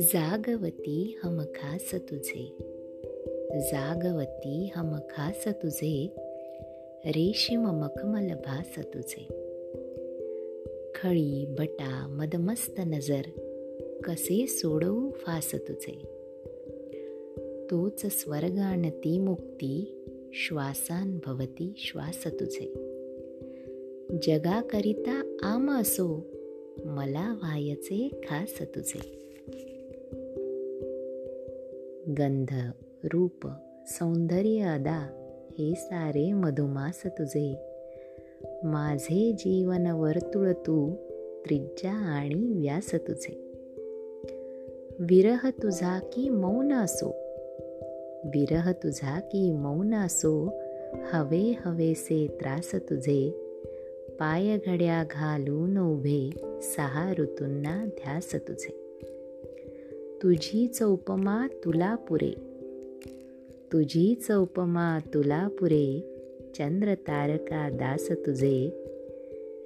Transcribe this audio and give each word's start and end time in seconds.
जागवती 0.00 1.18
हमखास 1.22 1.94
तुझे. 1.94 2.56
जागवती 3.60 4.70
हम 4.76 4.96
खास 5.10 5.48
तुझे. 5.48 6.12
रेशीम 7.06 7.60
मखमल 7.60 8.34
भास 8.34 8.78
तुझे. 8.78 9.26
खळी 10.94 11.46
बटा 11.58 12.06
मदमस्त 12.06 12.80
नजर. 12.80 13.22
कसे 14.04 14.46
सोडवू 14.46 15.10
फास 15.10 15.54
तुझे? 15.54 16.02
तोच 17.70 18.06
स्वर्गान 18.06 18.90
ती 18.90 19.18
मुक्ती 19.18 20.04
श्वासान 20.32 21.18
भवती 21.26 21.72
श्वास 21.76 22.26
तुझे. 22.26 22.72
जगाकरिता 24.22 25.36
आम 25.42 25.70
असो 25.70 26.26
मला 26.84 27.38
व्हायचे 27.42 28.08
खास 28.28 28.62
तुझे. 28.62 29.20
गंध 32.08 32.48
रूप 33.04 33.40
सौंदर्य 33.86 34.60
अदा 34.60 35.08
हे 35.58 35.74
सारे 35.74 36.32
मधुमास 36.32 37.02
तुझे. 37.06 37.54
माझे 38.64 39.32
जीवन 39.32 39.86
वर्तुळ 39.86 40.52
तू 40.52 40.94
त्रिज्या 41.46 41.92
आणि 41.92 42.52
व्यास 42.56 42.94
तुझे. 42.94 43.52
विरह 45.00 45.50
तुझा 45.50 45.98
की 45.98 46.28
मौन 46.28 46.72
असो? 46.72 47.08
विरह 48.24 48.72
तुझा 48.72 49.20
की 49.20 49.52
मौन 49.52 49.94
असो 49.94 50.60
हवे 51.12 51.54
हवेसे 51.64 52.26
त्रास 52.40 52.74
तुझे. 52.74 53.30
पाय 54.20 54.58
घड्या 54.58 55.04
घालून 55.10 55.78
उभे 55.78 56.30
सहा 56.62 57.12
ऋतूंना 57.18 57.84
ध्यास 57.84 58.34
तुझे. 58.34 58.89
तुझीच 60.22 60.82
उपमा 60.82 61.48
तुला 61.64 61.94
पुरे. 61.94 62.34
तुझीच 63.72 64.30
उपमा 64.30 64.98
तुला 64.98 65.48
पुरे. 65.48 66.00
चंद्र 66.54 66.94
तारका 66.94 67.70
दास 67.70 68.08
तुझे. 68.12 68.84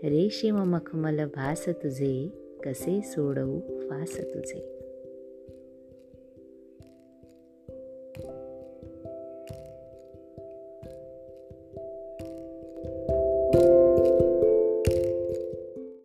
रेशीम 0.04 0.56
मखमल 0.56 1.24
भास 1.24 1.68
तुझे. 1.68 2.28
कसे 2.64 3.00
सोडवू 3.02 3.60
फास 3.60 4.16
तुझे. 4.16 4.83